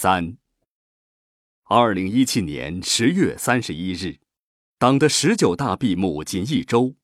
[0.00, 0.36] 三。
[1.64, 4.18] 二零一七年十月三十一日，
[4.78, 6.94] 党的十九大闭幕仅一周，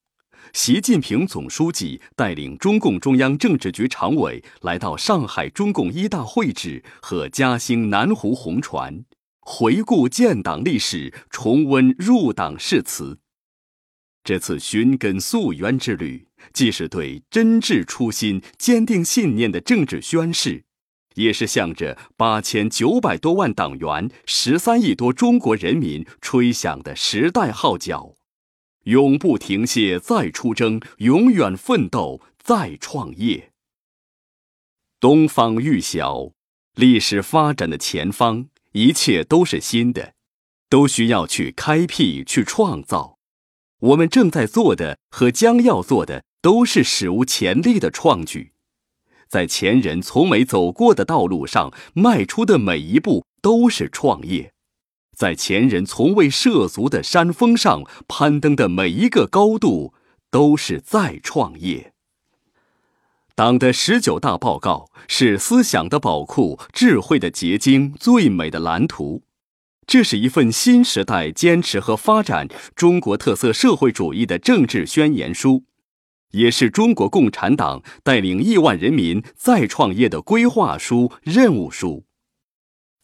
[0.53, 9.05] 习近平总书记带领中共中央政治局常委来到上海中共一大会址和嘉兴南湖红船，
[9.41, 13.19] 回顾建党历史，重温入党誓词。
[14.23, 20.64] 这次寻根溯源之旅，既是对真挚初心、坚定信念的政治宣誓，
[21.15, 28.15] 也是向着八千九百多万党员、十三亿多中国人民吹响的时代号角：
[28.85, 33.51] 永不停歇，再出征；永远奋斗，再创业。
[34.99, 36.33] 东方欲晓，
[36.75, 40.15] 历史发展的前方，一切都是新的，
[40.71, 43.19] 都需要去开辟、去创造。
[43.81, 48.54] 我们正在做的和将要做的都是史无前例的创举，
[49.35, 54.53] 在前人从没走过的道路上迈出的每一步都是创业，
[55.17, 59.93] 在前人从未涉足的山峰上攀登的每一个高度
[60.31, 61.93] 都是再创业。
[63.35, 69.25] 党的十九大报告是思想的宝库、智慧的结晶、最美的蓝图。
[69.85, 75.65] 这是一份新时代坚持和发展中国特色社会主义的政治宣言书，
[76.35, 82.05] 也是中国共产党带领亿万人民再创业的规划书、任务书。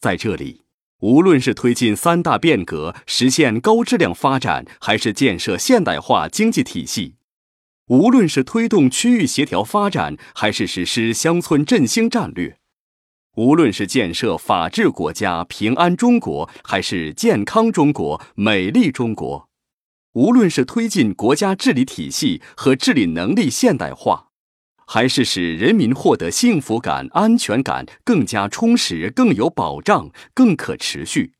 [0.00, 0.62] 在这里，
[1.00, 7.14] 无论是推进三大变革、实现高质量发展，还是建设现代化经济体系；
[7.86, 12.58] 无论是推动区域协调发展，还是实施乡村振兴战略。
[13.36, 19.48] 无论是建设法治国家、平安中国，还是健康中国、美丽中国；
[20.14, 24.26] 无论是推进国家治理体系和治理能力现代化，
[24.84, 31.30] 还是使人民获得幸福感、安全感更加充实、更有保障、更可持续；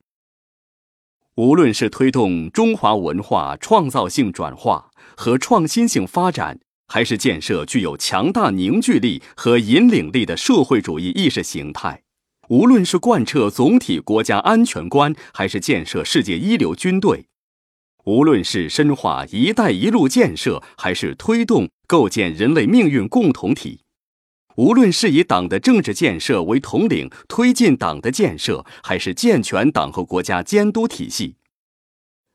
[1.35, 12.05] 无论是推动中华文化创造性转化和创新性发展，还是建设具有强大凝聚力和引领力的社会主义意识形态，
[12.49, 17.27] 无论是贯彻总体国家安全观，还是建设世界一流军队，
[18.11, 23.83] 无论是深化“一带一路”建设，还是推动构建人类命运共同体，
[24.57, 31.37] 无论是以党的政治建设为统领推进党的建设，还是健全党和国家监督体系，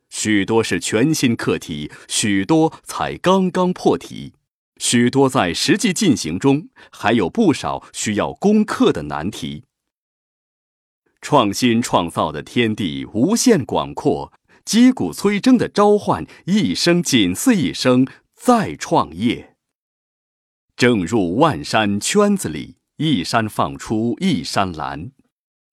[0.09, 4.31] 许多是全新课题，许多才刚刚破题。
[4.78, 9.66] 许多在实际进行中，还有不少需要攻克的难题。
[11.22, 14.31] 创新创造的天地无限广阔，
[14.65, 19.55] 击鼓催征的召唤一声紧似一声再创业。
[20.75, 25.11] 正入万山圈子里，一山放出一山拦。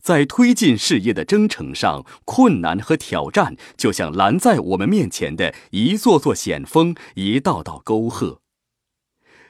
[0.03, 8.43] 在推进事业的征程上，困难和挑战就像拦在我们面前的一座座险峰，一道道沟壑。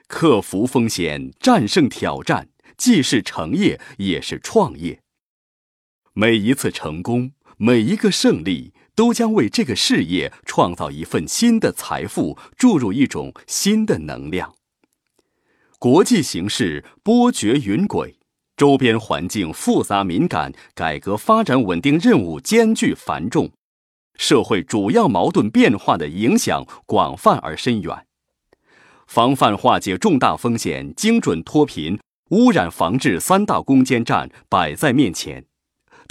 [0.06, 5.00] 克服风险，战胜挑战，既是成业，也是创业。
[6.12, 14.54] 每一次成功，每一个胜利，都将为这个事业创造一份新的财富，注入一种新的能量。
[15.78, 18.14] 国际形势波谲云诡，
[18.56, 23.50] 周边环境复杂敏感，改革发展稳定任务艰巨繁重，
[24.16, 28.06] 社会主要矛盾变化的影响广泛而深远。
[29.08, 31.98] 防范化解重大风险、精准脱贫、
[32.30, 35.44] 污染防治三大攻坚战摆在面前，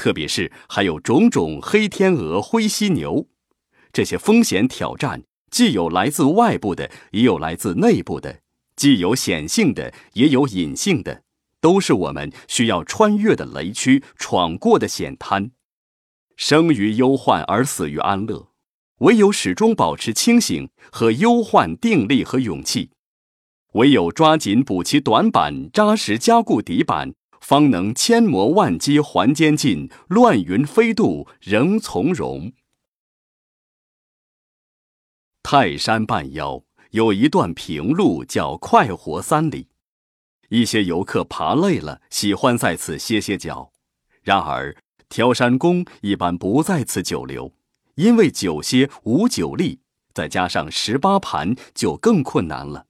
[0.02, 3.28] 特别是还有种种黑天鹅、灰犀牛，
[3.94, 8.38] 这些风险挑战既有来自外部的，也有来自内部的；
[8.76, 11.22] 既有显性的，也有隐性的，
[11.60, 15.52] 都是我们需要穿越的雷区、闯过的险滩。
[16.36, 18.48] 生于忧患而死于安乐。
[19.02, 22.90] 唯有始终保持清醒和忧患定力和勇气，
[23.74, 32.54] 唯有抓紧补齐短板，扎实加固底板，方能千磨万击还坚劲，乱云飞渡仍从容。
[35.44, 39.68] 泰山半腰有一段平路，叫快活三里。
[40.50, 43.72] 一些游客爬累了，喜欢在此歇歇脚，
[44.22, 44.76] 然而
[45.10, 47.52] 挑山工一般不在此久留。
[47.96, 49.82] 因为久歇无久力，
[50.14, 52.88] 再加上十八盘，就更困难了。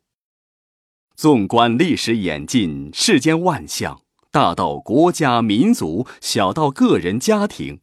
[1.15, 4.00] 纵观历史演进，世间万象，
[4.31, 7.81] 大到国家民族，小到个人家庭，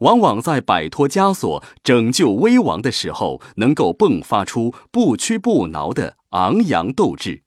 [0.00, 7.44] 往往在摆脱枷锁、拯救危亡的时候，能够迸发出不屈不挠的昂扬斗志。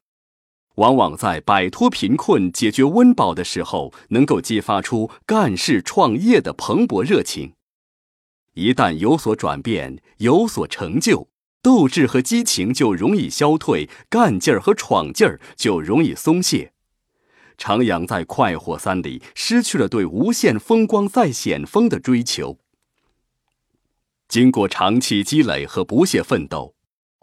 [0.77, 7.53] 往往在摆脱贫困、解决温饱的时候，能够激发出干事创业的蓬勃热情。
[8.55, 11.27] 一旦有所转变、有所成就，
[11.61, 16.73] 斗志和激情就容易消退，干劲儿和闯劲儿就容易松懈。
[17.59, 22.57] 徜徉在快活山里，失去了对无限风光再险峰的追求。
[24.29, 26.73] 经过长期积累和不懈奋斗，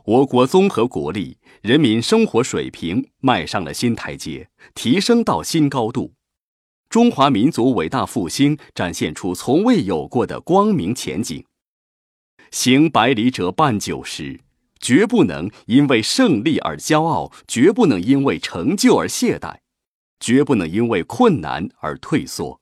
[0.04, 6.12] 我国综合国力、人民生活水平迈上了新台阶，提升到新高度。
[6.88, 11.44] 中华民族伟大复兴展现出从未有过的光明前景。
[12.50, 14.38] 行百里者半九十，
[14.80, 19.56] 绝不能因为胜利而骄傲，绝不能因为成就而懈怠。
[20.20, 22.60] 绝不能因为困难而退缩。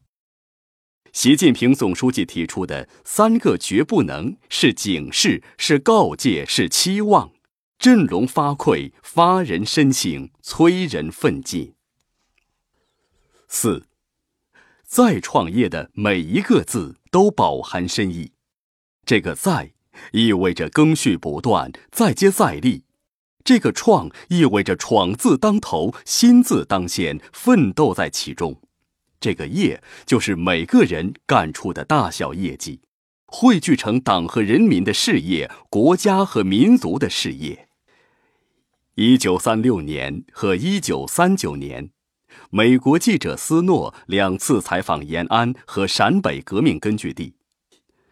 [1.12, 7.30] 习近平总书记提出的三个“绝不能”是警示，是告诫，是期望，
[7.78, 11.74] 振聋发聩，发人深省，催人奋进。
[13.46, 13.86] 四，
[14.84, 18.32] 再创业的每一个字都饱含深意。
[19.06, 19.72] 这个“再”
[20.10, 22.82] 意味着更续不断，再接再厉。
[23.44, 28.58] 这个“创”意味着闯字当头，心字当先，奋斗在其中。
[29.20, 32.80] 这个“业”就是每个人干出的大小业绩，
[33.26, 37.68] 汇聚成党和人民的事业，国家和民族的事业。
[38.94, 41.90] 一九三六年和一九三九年，
[42.48, 47.34] 美国记者斯诺两次采访延安和陕北革命根据地，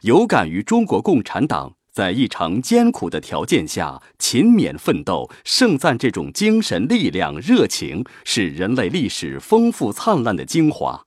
[0.03, 1.77] 有感于中国共产党。
[1.93, 11.05] 在异常艰苦的条件下勤勉奋斗，盛赞这种精神力量、热情是人类历史丰富灿烂的精华，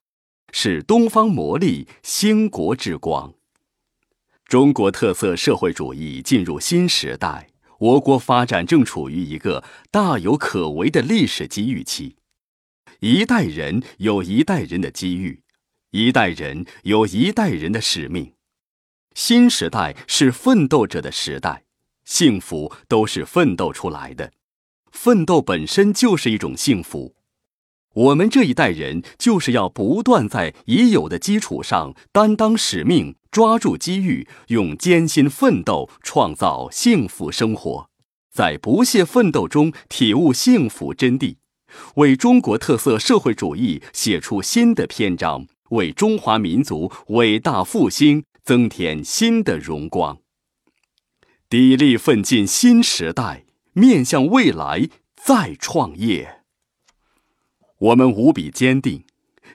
[0.52, 3.34] 是东方魔力、兴国之光。
[4.46, 7.50] 中国特色社会主义进入新时代，
[7.80, 12.16] 我国发展正处于一个大有可为的历史机遇期。
[13.00, 15.42] 一代人有一代人的机遇，
[15.90, 18.35] 一代人有一代人的使命。
[19.16, 21.64] 新时代是奋斗者的时代，
[22.04, 24.34] 幸福都是奋斗出来的，
[24.92, 27.16] 奋斗本身就是一种幸福。
[27.94, 37.90] 我们这一代人就是要不断在已有的基础上担当使命，抓住机遇，用艰辛奋斗创造幸福生活，
[38.34, 41.38] 在不懈奋斗中体悟幸福真谛，
[41.96, 48.26] 为中国特色社会主义写出新的篇章，为中华民族伟大复兴。
[48.46, 50.20] 增添新的荣光，
[51.50, 53.44] 砥砺奋进新时代，
[53.74, 56.42] 面向未来再创业。
[57.80, 59.04] 我们无比坚定，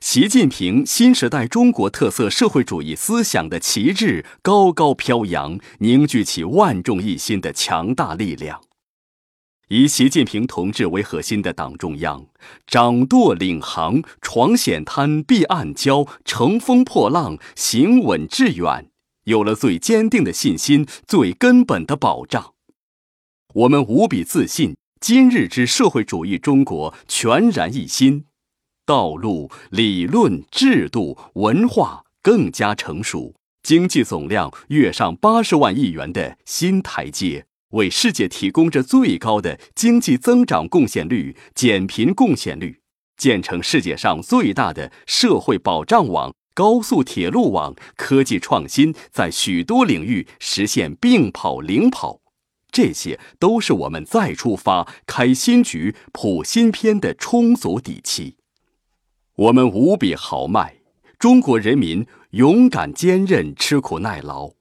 [0.00, 8.60] 习近平新时代中国特色社会主义思想的旗帜高高飘扬，凝聚起万众一心的强大力量。
[9.70, 12.26] 以习近平同志为核心的党中央，
[12.66, 18.90] 掌舵领航，闯险滩，避暗礁，乘风破浪，行稳致远，
[19.26, 22.54] 有了最坚定的信心，最根本的保障。
[23.54, 28.24] 我们无比自信，今日之社会主义中国全然一新，
[28.84, 37.46] 道路、理论、制度、文化更加成熟，经济总量跃上八十万亿元的新台阶。
[37.70, 42.80] 为世界提供着最高的经济增长贡献率、减贫贡献率，
[43.16, 52.20] 建成世界上最大的社会保障网、高速铁路网，科技创新在许多领域实现并跑领跑，
[52.72, 58.36] 这些都是我们再出发、开新局、谱新篇的充足底气。
[59.36, 60.76] 我们无比豪迈，
[61.18, 64.59] 中国人民勇敢坚韧、吃苦耐劳。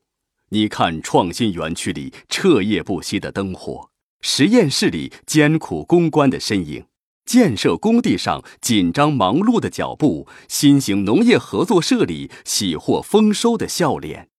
[0.52, 3.92] 你看，创新园区里彻夜不息的灯火，
[4.22, 6.86] 实验室里艰苦攻关的身影，
[7.24, 14.30] 建设工地上紧张忙碌的脚步，新型农业合作社里喜获丰收的笑脸，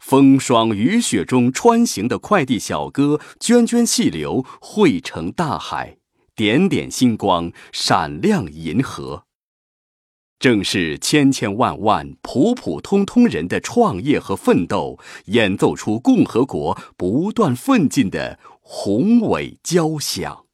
[0.00, 5.96] 风霜雨雪中穿行的快递小哥，涓涓细流汇成大海，
[6.36, 9.24] 点点星光闪亮银河。
[10.38, 20.44] 正是千千万万普普通通人的创业和奋斗，演奏出共和国不断奋进的宏伟交响。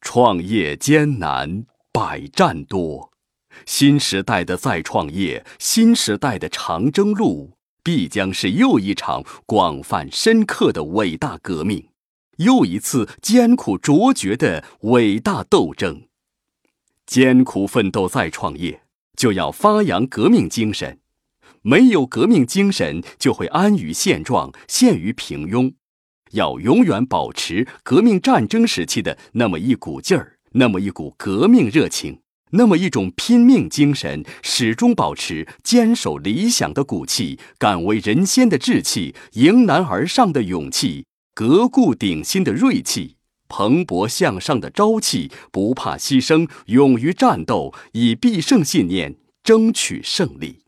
[0.00, 3.12] 创业艰难，百战多，
[3.66, 7.52] 新时代的再创业，新时代的长征路，
[7.84, 11.88] 必将是又一场广泛深刻的伟大革命，
[12.38, 16.08] 又一次艰苦卓绝的伟大斗争。
[17.06, 18.82] 艰苦奋斗再创业，
[19.16, 20.98] 就要发扬革命精神。
[21.62, 25.74] 没有革命精神，就会安于现状，陷于平庸。
[26.32, 32.20] 要永远保持革命战争时期的那么一股劲儿，那么一股革命热情，
[32.52, 41.04] 那么一种拼命精神，始终保持坚守理想的骨气，敢为人先的志气，迎难而上的勇气，
[41.34, 43.16] 革故鼎新的锐气。
[43.52, 50.60] 蓬勃向上的朝气，不怕牺牲，勇于战斗，以必胜信念争取胜利。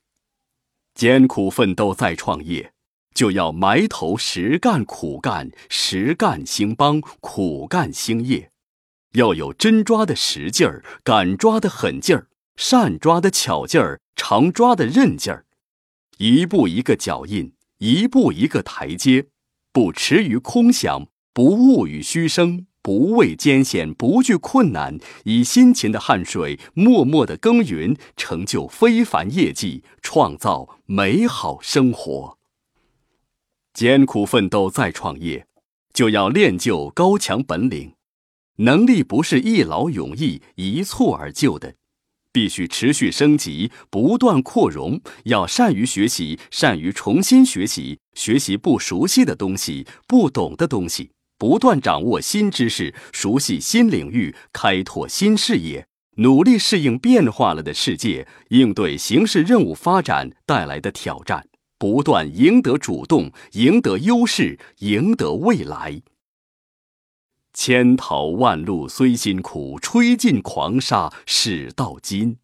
[0.95, 2.75] 艰苦奋斗再创业，
[3.15, 8.51] 就要埋头实干苦干，实干兴邦，苦干兴业。
[9.15, 12.27] 要有真抓的实劲儿，敢抓的狠劲儿，
[12.57, 15.47] 善抓的巧劲儿，常抓的韧劲儿。
[16.19, 19.29] 一步一个脚印，一步一个台阶，
[19.73, 22.67] 不驰于空想，不误于虚声。
[22.85, 32.37] 不畏艰险，不惧困难，以辛勤的汗水，默默的耕耘，成就非凡业绩，创造美好生活。
[33.73, 35.47] 艰苦奋斗再创业，
[35.95, 37.95] 就要练就高强本领。
[38.57, 41.77] 能力不是一劳永逸、一蹴而就的，
[42.33, 45.01] 必须持续升级，不断扩容。
[45.25, 51.13] 要善于学习，善于重新学习，学习不熟悉的东西，不懂的东西。
[51.39, 55.87] 不断掌握新知识，熟悉新领域，开拓新视野，
[56.17, 61.49] 努力适应变化了的世界，应对形势任务发展带来的挑战，
[61.79, 66.03] 不断赢得主动，赢得优势，赢得未来。
[67.53, 72.39] 千淘万漉虽辛苦，吹尽狂沙始到金。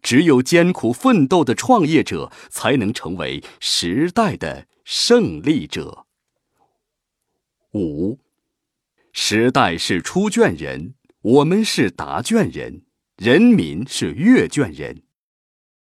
[0.00, 6.06] 只有艰苦奋斗的创业者，才能成为时代的胜利者。
[7.74, 8.18] 五，
[9.12, 12.82] 时代是出卷人，我们是答卷人，
[13.16, 15.02] 人民是阅卷人。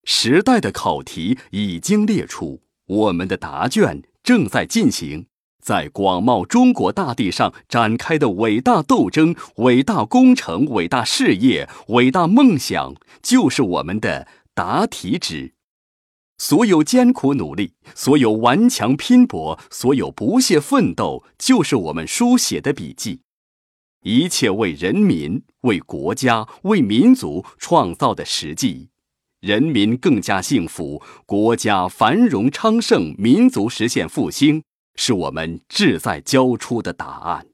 [0.05, 5.27] 时代的考题已经列出，我们的答卷正在进行，
[5.61, 15.56] 在广袤中国大地上展开的伟大斗争、伟大工程、伟大事业、伟大梦想，就是我们的答题纸。
[16.39, 23.21] 所有艰苦努力，所有顽强拼搏，所有不懈奋斗，就是我们书写的笔记。
[24.03, 28.91] 一切为人民、为国家、为民族创造的实际，
[29.41, 34.63] 人民更加幸福，国家繁荣昌盛，民族实现复兴，
[34.95, 37.47] 是我们志在交出的答案。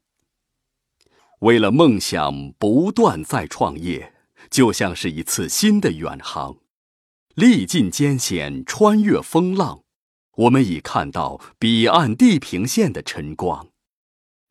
[1.38, 4.12] 为了梦想，不断再创业，
[4.50, 6.56] 就像是一次新的远航。
[7.34, 9.84] 历尽艰险，穿越风浪，
[10.36, 13.68] 我们已看到彼岸地平线的晨光。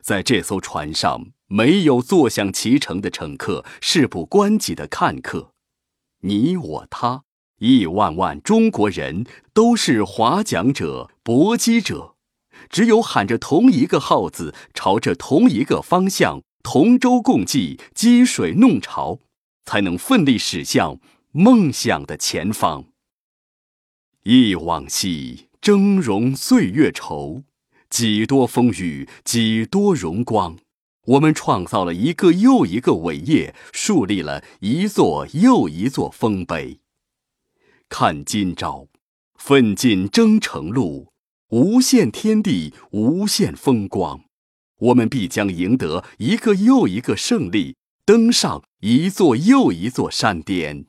[0.02, 5.52] 在这艘船上，没有坐享其成的乘客，事不关己的看客。
[6.22, 7.22] 你我他，
[7.60, 12.16] 亿万万中国人，都是划桨者、搏击者。
[12.68, 19.20] 只有喊着同一个号子，朝着同一个方向，同舟共济，积水弄潮，
[19.64, 20.98] 才能奋力驶向。
[21.34, 22.88] 梦想的前方。
[24.24, 27.44] 忆往昔，峥嵘岁月稠，
[27.88, 30.58] 几多风雨，几多荣光。
[31.06, 36.80] 我们创造了一个又一个伟业，树立了一座又一座丰碑。
[37.88, 38.88] 看今朝，
[39.36, 41.14] 奋进征程路，
[41.48, 44.20] 无限天地，无限风光。
[44.78, 50.84] 我们必将赢得一个又一个胜利，登上一座又一座山巅。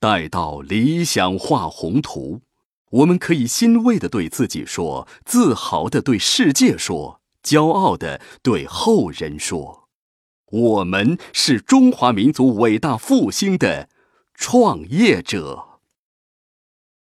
[0.00, 2.42] 待到理想画宏图，
[2.90, 9.88] 我们可以欣慰地对自己说，自豪地对世界说，骄傲地对后人说：
[10.50, 13.88] 我们是中华民族伟大复兴的
[14.34, 15.67] 创业者。